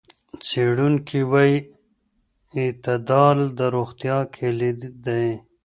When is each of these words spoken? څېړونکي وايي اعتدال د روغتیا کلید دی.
څېړونکي 0.45 1.19
وايي 1.31 1.57
اعتدال 2.61 3.37
د 3.57 3.59
روغتیا 3.75 4.17
کلید 4.35 4.79
دی. 5.05 5.27